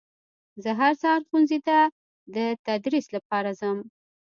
زه 0.63 0.71
هر 0.79 0.93
سهار 1.01 1.21
ښوونځي 1.27 1.59
ته 1.67 1.77
در 2.35 2.51
تدریس 2.67 3.05
لپاره 3.15 3.49
ځم 3.59 3.77